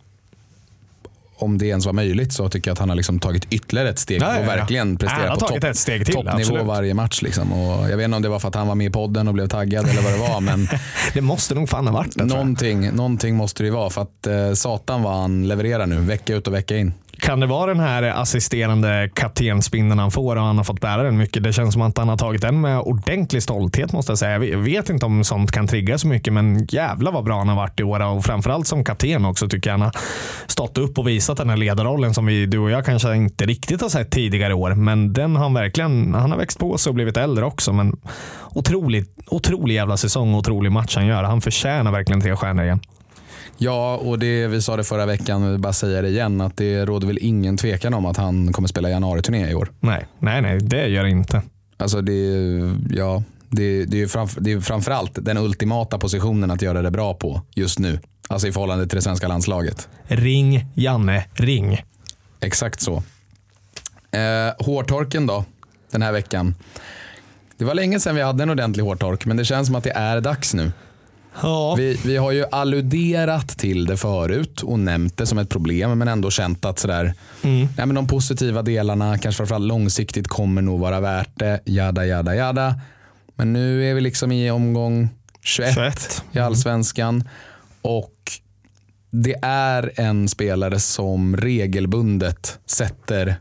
[1.36, 3.98] om det ens var möjligt så tycker jag att han har liksom tagit ytterligare ett
[3.98, 4.56] steg Ja, ja, och ja.
[4.56, 6.66] verkligen Han har presterat på tagit ett steg till, toppnivå absolut.
[6.66, 7.22] varje match.
[7.22, 7.52] Liksom.
[7.52, 9.34] Och jag vet inte om det var för att han var med i podden och
[9.34, 10.40] blev taggad eller vad det var.
[10.40, 10.68] Men
[11.14, 12.24] Det måste nog fan ha varit det.
[12.24, 16.34] någonting, någonting måste det ju vara för att eh, satan vad han levererar nu vecka
[16.34, 16.92] ut och vecka in.
[17.24, 21.16] Kan det vara den här assisterande kaptensbindeln han får och han har fått bära den
[21.16, 21.42] mycket?
[21.42, 24.44] Det känns som att han har tagit den med ordentlig stolthet måste jag säga.
[24.44, 27.56] Jag vet inte om sånt kan trigga så mycket men jävla vad bra han har
[27.56, 29.92] varit i år och framförallt som kapten också tycker jag han har
[30.46, 33.80] stått upp och visat den här ledarrollen som vi, du och jag kanske inte riktigt
[33.80, 34.74] har sett tidigare år.
[34.74, 37.72] Men den har han verkligen, han har växt på sig och blivit äldre också.
[37.72, 37.96] Men
[38.50, 41.22] otrolig, otrolig jävla säsong och otrolig match han gör.
[41.22, 42.80] Han förtjänar verkligen tre stjärnor igen.
[43.58, 46.84] Ja, och det, vi sa det förra veckan, vill bara säga det igen, att det
[46.84, 49.72] råder väl ingen tvekan om att han kommer spela januari-turné i år.
[49.80, 51.42] Nej, nej, nej, det gör det inte.
[51.76, 52.12] Alltså det,
[52.90, 57.14] ja, det, det, är framför, det är framförallt den ultimata positionen att göra det bra
[57.14, 57.98] på just nu.
[58.28, 59.88] Alltså i förhållande till det svenska landslaget.
[60.04, 61.82] Ring Janne, ring.
[62.40, 63.02] Exakt så.
[64.10, 65.44] Eh, hårtorken då,
[65.90, 66.54] den här veckan.
[67.56, 69.90] Det var länge sedan vi hade en ordentlig hårtork, men det känns som att det
[69.90, 70.72] är dags nu.
[71.42, 71.74] Ja.
[71.74, 76.08] Vi, vi har ju alluderat till det förut och nämnt det som ett problem, men
[76.08, 77.14] ändå känt att sådär,
[77.76, 81.60] ja, men de positiva delarna, kanske framförallt långsiktigt, kommer nog vara värt det.
[81.64, 82.80] Jada, jada, jada.
[83.36, 85.08] Men nu är vi liksom i omgång
[85.42, 86.24] 21, 21.
[86.32, 87.28] i allsvenskan.
[87.82, 88.14] Och
[89.10, 93.36] det är en spelare som regelbundet sätter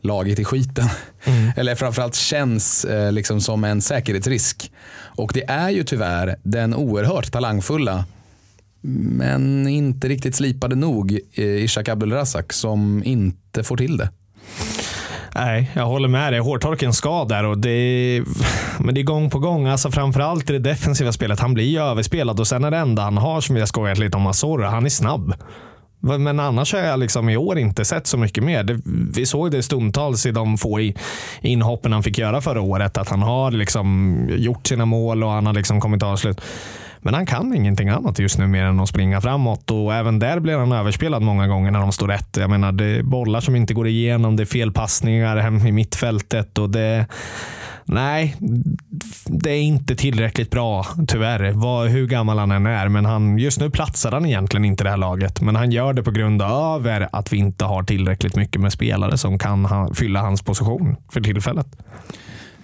[0.00, 0.88] laget i skiten.
[1.56, 4.72] Eller framförallt känns eh, liksom som en säkerhetsrisk.
[5.16, 8.04] Och det är ju tyvärr den oerhört talangfulla
[8.80, 14.10] men inte riktigt slipade nog eh, Ishak Abdulrazak som inte får till det.
[15.34, 16.40] Nej, jag håller med dig.
[16.40, 18.24] Hårtorken ska där och det är,
[18.82, 19.66] men det är gång på gång.
[19.66, 21.40] Alltså framförallt i det defensiva spelet.
[21.40, 24.16] Han blir ju överspelad och sen är det enda han har som jag skojat lite
[24.16, 25.34] om Azor, han är snabb.
[26.00, 28.62] Men annars har jag liksom i år inte sett så mycket mer.
[28.62, 28.80] Det,
[29.14, 30.92] vi såg det stundtals i de få
[31.40, 32.98] inhoppen han fick göra förra året.
[32.98, 36.40] Att han har liksom gjort sina mål och han har liksom kommit till avslut.
[37.00, 40.40] Men han kan ingenting annat just nu mer än att springa framåt och även där
[40.40, 42.36] blir han överspelad många gånger när de står rätt.
[42.36, 46.58] Jag menar, det är bollar som inte går igenom, det är felpassningar hem i mittfältet
[46.58, 47.06] och det
[47.88, 48.36] Nej,
[49.26, 51.52] det är inte tillräckligt bra tyvärr.
[51.52, 52.88] Vad, hur gammal han än är.
[52.88, 55.40] Men han, just nu platsar han egentligen inte i det här laget.
[55.40, 59.18] Men han gör det på grund av att vi inte har tillräckligt mycket med spelare
[59.18, 61.66] som kan ha, fylla hans position för tillfället.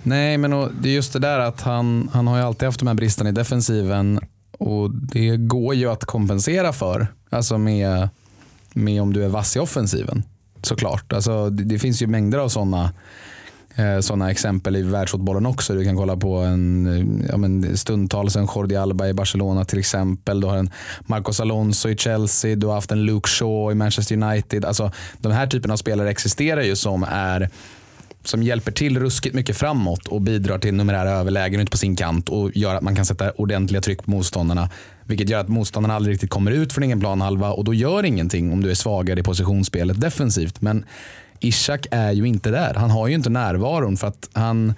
[0.02, 2.86] Nej, men det är just det där att han, han har ju alltid haft de
[2.86, 4.20] här bristerna i defensiven
[4.58, 7.06] och det går ju att kompensera för.
[7.30, 8.08] Alltså med,
[8.72, 10.22] med om du är vass i offensiven.
[10.62, 11.12] Såklart.
[11.12, 12.90] Alltså det, det finns ju mängder av sådana
[13.76, 15.74] eh, exempel i världsfotbollen också.
[15.74, 19.78] Du kan kolla på en eh, ja, men stundtals en Jordi Alba i Barcelona till
[19.78, 20.40] exempel.
[20.40, 22.56] Du har en Marcos Alonso i Chelsea.
[22.56, 24.64] Du har haft en Luke Shaw i Manchester United.
[24.64, 27.50] Alltså, de här typen av spelare existerar ju som är
[28.24, 32.28] som hjälper till ruskigt mycket framåt och bidrar till numerära överlägen ute på sin kant
[32.28, 34.70] och gör att man kan sätta ordentliga tryck på motståndarna.
[35.06, 38.52] Vilket gör att motståndarna aldrig riktigt kommer ut från egen planhalva och då gör ingenting
[38.52, 40.60] om du är svagare i positionsspelet defensivt.
[40.60, 40.84] Men
[41.44, 42.74] Ishak är ju inte där.
[42.74, 44.74] Han har ju inte närvaron för att han,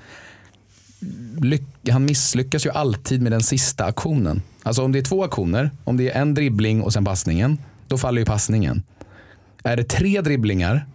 [1.91, 4.43] han misslyckas ju alltid med den sista aktionen.
[4.63, 7.99] Alltså om det är två aktioner, om det är en dribbling och sen passningen, då
[7.99, 8.83] faller ju passningen.
[9.65, 10.87] Är det tre dribblingar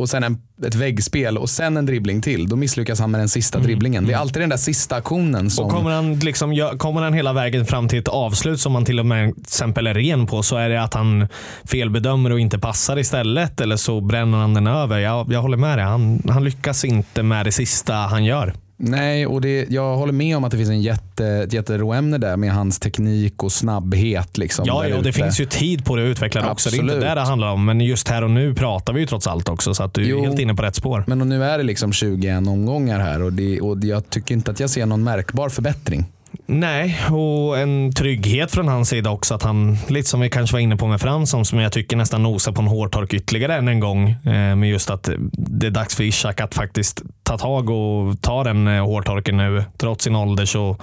[0.00, 3.28] och sen en, ett väggspel och sen en dribbling till, då misslyckas han med den
[3.28, 4.06] sista dribblingen.
[4.06, 5.64] Det är alltid den där sista aktionen som...
[5.64, 9.00] Och kommer han, liksom, kommer han hela vägen fram till ett avslut som han till
[9.00, 11.28] och med till exempel är ren på så är det att han
[11.64, 14.98] felbedömer och inte passar istället eller så bränner han den över.
[14.98, 15.86] Jag, jag håller med dig.
[15.86, 18.54] Han, han lyckas inte med det sista han gör.
[18.82, 22.36] Nej, och det, jag håller med om att det finns en jätte, ett jätteråämne där
[22.36, 24.38] med hans teknik och snabbhet.
[24.38, 26.70] Liksom, Ja, ja och det finns ju tid på det att utveckla det också.
[26.70, 27.64] Det är inte det det handlar om.
[27.64, 29.74] Men just här och nu pratar vi ju trots allt också.
[29.74, 30.24] Så att du är Jo.
[30.24, 31.04] helt inne på rätt spår.
[31.06, 34.60] Men nu är det liksom 21 omgångar här och, det, och jag tycker inte att
[34.60, 36.04] jag ser någon märkbar förbättring.
[36.52, 39.34] Nej, och en trygghet från hans sida också.
[39.34, 42.22] Att han, lite som vi kanske var inne på med Fransson, som jag tycker nästan
[42.22, 44.10] nosar på en hårtork ytterligare än en gång.
[44.10, 48.44] Eh, med just att det är dags för Ishak att faktiskt ta tag och ta
[48.44, 49.64] den eh, hårtorken nu.
[49.78, 50.76] Trots sin ålder så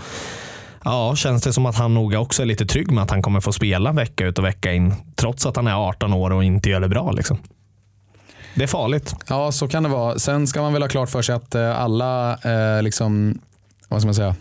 [0.83, 3.41] ja, känns det som att han nog också är lite trygg med att han kommer
[3.41, 4.93] få spela vecka ut och vecka in.
[5.15, 7.11] Trots att han är 18 år och inte gör det bra.
[7.11, 7.37] Liksom.
[8.55, 9.15] Det är farligt.
[9.29, 10.19] Ja, så kan det vara.
[10.19, 13.39] Sen ska man väl ha klart för sig att eh, alla, eh, liksom,
[13.87, 14.35] vad ska man säga,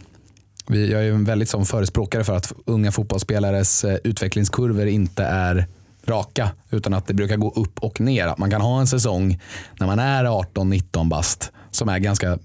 [0.68, 5.66] jag är en väldigt som förespråkare för att unga fotbollsspelares eh, utvecklingskurvor inte är
[6.06, 8.26] raka utan att det brukar gå upp och ner.
[8.26, 9.40] Att man kan ha en säsong
[9.80, 12.38] när man är 18-19 bast som är ganska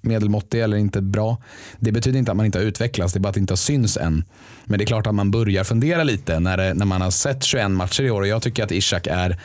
[0.00, 1.36] medelmåttig eller inte bra.
[1.78, 3.56] Det betyder inte att man inte har utvecklats, det är bara att det inte har
[3.56, 4.24] syns än.
[4.64, 7.44] Men det är klart att man börjar fundera lite när, det, när man har sett
[7.44, 9.40] 21 matcher i år och jag tycker att Ishak är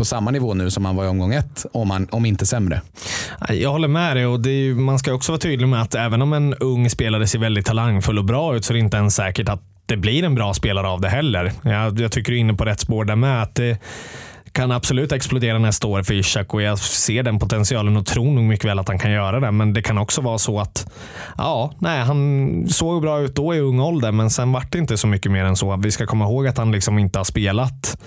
[0.00, 2.80] på samma nivå nu som han var i omgång ett, om, han, om inte sämre.
[3.48, 6.32] Jag håller med dig och ju, man ska också vara tydlig med att även om
[6.32, 9.48] en ung spelare ser väldigt talangfull och bra ut så är det inte ens säkert
[9.48, 11.52] att det blir en bra spelare av det heller.
[11.62, 13.42] Jag, jag tycker du är inne på rätt spår där med.
[13.42, 13.78] Att det,
[14.52, 18.44] kan absolut explodera nästa år för Ishak och jag ser den potentialen och tror nog
[18.44, 19.50] mycket väl att han kan göra det.
[19.50, 20.92] Men det kan också vara så att
[21.38, 24.96] ja, nej, han såg bra ut då i ung ålder, men sen vart det inte
[24.96, 25.76] så mycket mer än så.
[25.76, 27.98] Vi ska komma ihåg att han liksom inte har spelat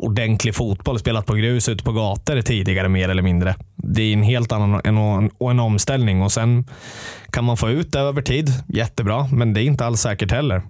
[0.00, 3.54] ordentlig fotboll, spelat på grus ute på gator tidigare mer eller mindre.
[3.76, 6.64] Det är en helt annan en, och en omställning och sen
[7.30, 10.62] kan man få ut det över tid, jättebra, men det är inte alls säkert heller.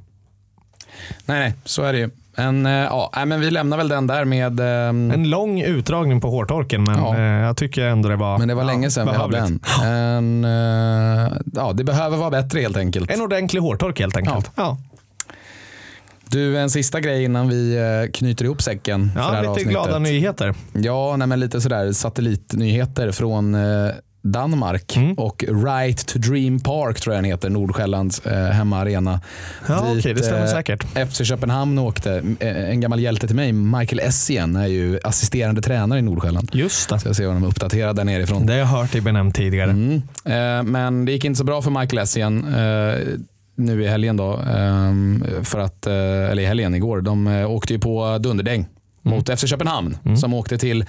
[1.26, 2.10] Nej, nej, så är det ju.
[2.36, 4.60] En, eh, ja, men vi lämnar väl den där med...
[4.60, 5.10] Um...
[5.10, 7.16] En lång utdragning på hårtorken, men ja.
[7.16, 9.60] Eh, jag tycker ändå det var Men det var ja, länge sedan vi hade en.
[9.84, 13.10] en uh, ja, det behöver vara bättre helt enkelt.
[13.10, 14.50] En ordentlig hårtork helt enkelt.
[14.54, 14.78] Ja.
[16.30, 19.10] Du, en sista grej innan vi knyter ihop säcken.
[19.16, 19.70] Ja, för det här lite avsnittet.
[19.70, 20.54] glada nyheter.
[20.72, 23.56] Ja, nej, men lite sådär satellitnyheter från
[24.22, 25.14] Danmark mm.
[25.14, 29.20] och Right to Dream Park tror jag den heter, Nordsjällands eh, hemmaarena.
[29.68, 30.84] Ja, Dit, okay, det stämmer eh, säkert.
[31.10, 32.22] FC Köpenhamn åkte.
[32.40, 36.50] Eh, en gammal hjälte till mig, Michael Essien, är ju assisterande tränare i Nordsjälland.
[36.52, 37.00] Just det.
[37.00, 38.46] Så jag ser honom uppdaterad där nerifrån.
[38.46, 39.70] Det har jag hört dig benämnt tidigare.
[39.70, 40.02] Mm.
[40.24, 42.98] Eh, men det gick inte så bra för Michael Essien eh,
[43.60, 44.36] nu i helgen då.
[44.36, 47.00] Ehm, för att, eh, eller i helgen igår.
[47.00, 48.66] De åkte ju på dunderdäng
[49.04, 49.16] Mm.
[49.16, 50.16] mot FC Köpenhamn mm.
[50.16, 50.84] som åkte till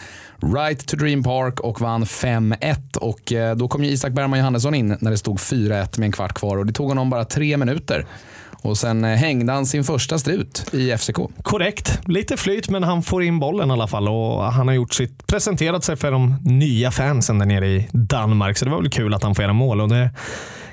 [0.56, 2.98] Right to Dream Park och vann 5-1.
[2.98, 6.12] Och eh, då kom ju Isak Bergman Johannesson in när det stod 4-1 med en
[6.12, 8.06] kvart kvar och det tog honom bara tre minuter.
[8.62, 11.18] Och sen eh, hängde han sin första strut i FCK.
[11.44, 12.00] Korrekt.
[12.06, 14.08] Lite flyt, men han får in bollen i alla fall.
[14.08, 18.58] Och han har gjort sitt, presenterat sig för de nya fansen där nere i Danmark.
[18.58, 19.82] Så det var väl kul att han får göra mål.
[19.82, 20.10] Och det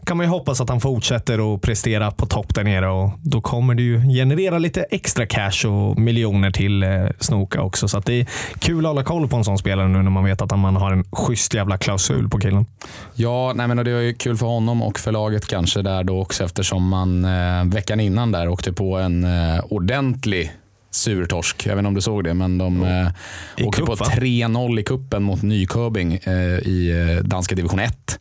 [0.08, 3.40] kan man ju hoppas att han fortsätter att prestera på topp där nere och då
[3.40, 7.88] kommer det ju generera lite extra cash och miljoner till eh, Snoka också.
[7.88, 8.26] Så det är
[8.58, 10.92] kul att hålla koll på en sån spelare nu när man vet att man har
[10.92, 12.66] en schysst jävla klausul på killen.
[13.14, 16.20] Ja, nej men det var ju kul för honom och för laget kanske där då
[16.20, 20.52] också eftersom man eh, veckan innan där åkte på en eh, ordentlig
[20.90, 21.66] surtorsk.
[21.66, 24.82] Jag vet inte om du såg det, men de eh, åkte kupp, på 3-0 i
[24.82, 28.20] kuppen mot Nyköping eh, i eh, danska division 1.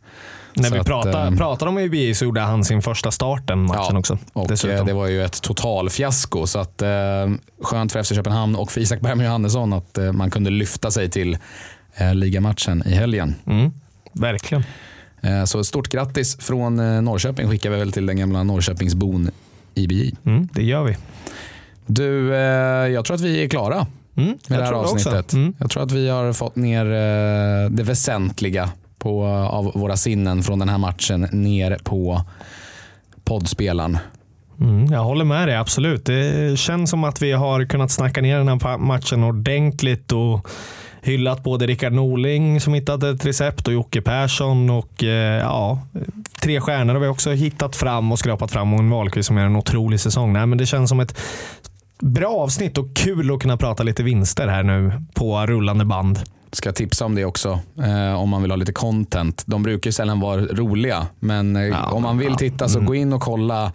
[0.54, 3.86] När vi pratade, att, pratade om UBI så gjorde han sin första start den matchen
[3.92, 4.18] ja, också.
[4.32, 4.86] Och dessutom.
[4.86, 6.46] det var ju ett totalfiasko.
[6.46, 6.88] Så att, eh,
[7.62, 11.10] skönt för FC Köpenhamn och för Isak Bergman Johannesson att eh, man kunde lyfta sig
[11.10, 11.38] till
[11.94, 13.34] eh, ligamatchen i helgen.
[13.46, 13.72] Mm,
[14.12, 14.64] verkligen.
[15.20, 19.30] Eh, så stort grattis från eh, Norrköping skickar vi väl till den gamla Norrköpingsbon
[19.78, 20.14] IBI.
[20.24, 20.96] Mm, det gör vi.
[21.86, 22.40] Du, eh,
[22.88, 23.86] jag tror att vi är klara
[24.16, 25.32] mm, med det här avsnittet.
[25.32, 25.54] Mm.
[25.58, 26.84] Jag tror att vi har fått ner
[27.68, 32.24] det väsentliga på, av våra sinnen från den här matchen ner på
[33.24, 33.98] poddspelaren.
[34.60, 36.04] Mm, jag håller med dig, absolut.
[36.04, 40.48] Det känns som att vi har kunnat snacka ner den här matchen ordentligt och
[41.02, 44.70] hyllat både Rickard Norling som hittade ett recept och Jocke Persson.
[44.70, 45.78] Och, eh, ja,
[46.40, 49.46] tre stjärnor har vi också hittat fram och skrapat fram och en Wahlqvist som gör
[49.46, 50.32] en otrolig säsong.
[50.32, 51.18] Nej, men det känns som ett
[52.00, 56.18] bra avsnitt och kul att kunna prata lite vinster här nu på rullande band.
[56.52, 59.42] Ska tipsa om det också eh, om man vill ha lite content.
[59.46, 62.86] De brukar sällan vara roliga, men eh, ja, om man vill titta så mm.
[62.86, 63.72] gå in och kolla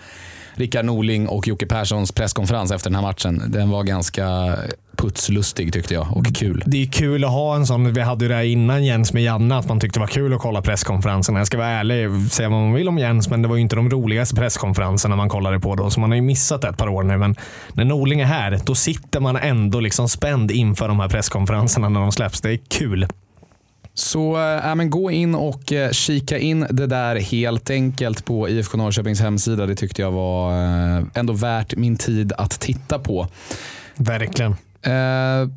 [0.53, 3.43] Rickard Norling och Jocke Perssons presskonferens efter den här matchen.
[3.47, 4.55] Den var ganska
[4.97, 6.63] putslustig tyckte jag och kul.
[6.65, 7.93] Det är kul att ha en sån.
[7.93, 10.33] Vi hade ju det här innan Jens med Janne, att man tyckte det var kul
[10.33, 11.39] att kolla presskonferenserna.
[11.39, 13.75] Jag ska vara ärlig, säga vad man vill om Jens, men det var ju inte
[13.75, 15.89] de roligaste presskonferenserna man kollade på då.
[15.89, 17.17] Så man har ju missat ett par år nu.
[17.17, 17.35] Men
[17.73, 21.99] när Norling är här, då sitter man ändå liksom spänd inför de här presskonferenserna när
[21.99, 22.41] de släpps.
[22.41, 23.07] Det är kul.
[23.93, 28.77] Så äh, men gå in och äh, kika in det där helt enkelt på IFK
[28.77, 29.65] Norrköpings hemsida.
[29.65, 33.27] Det tyckte jag var äh, ändå värt min tid att titta på.
[33.95, 34.55] Verkligen.
[34.87, 35.49] Uh,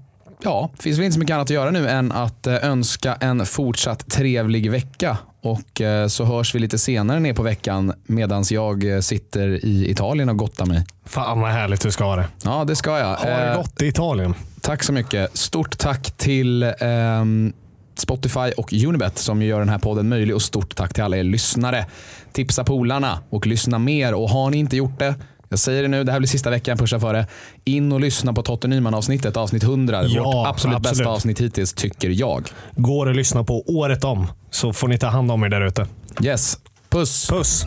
[0.43, 3.47] ja, det finns väl inte så mycket annat att göra nu än att önska en
[3.47, 5.19] fortsatt trevlig vecka.
[5.43, 10.37] Och så hörs vi lite senare ner på veckan medan jag sitter i Italien och
[10.37, 10.85] gottar mig.
[11.05, 12.27] Fan vad härligt du ska ha det.
[12.45, 13.16] Ja, det ska jag.
[13.16, 14.35] Ha det gott i Italien.
[14.61, 15.37] Tack så mycket.
[15.37, 17.53] Stort tack till um,
[17.95, 21.24] Spotify och Unibet som gör den här podden möjlig och stort tack till alla er
[21.24, 21.87] lyssnare.
[22.33, 25.14] Tipsa polarna och lyssna mer och har ni inte gjort det
[25.49, 27.26] jag säger det nu, det här blir sista veckan, pusha för det.
[27.64, 30.05] In och lyssna på Totte Nyman-avsnittet, avsnitt 100.
[30.07, 32.49] Ja, Vårt absolut, absolut bästa avsnitt hittills, tycker jag.
[32.76, 35.86] Går att lyssna på året om, så får ni ta hand om er där ute.
[36.22, 36.59] Yes.
[36.90, 37.26] Puss.
[37.28, 37.66] Puss.